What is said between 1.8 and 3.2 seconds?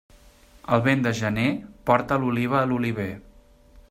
porta l'oliva a l'oliver.